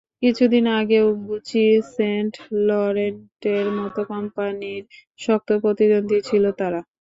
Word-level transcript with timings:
কিছুদিন 0.23 0.65
আগেও 0.79 1.07
Gucci, 1.25 1.65
Saint 1.91 2.33
লরেন্টের 2.67 3.65
মতো 3.79 4.01
কোম্পানির 4.11 4.83
শক্ত 5.19 5.49
প্রতিদ্বন্দ্বী 5.63 6.19
ছিল 6.29 6.43
তারা। 6.59 6.79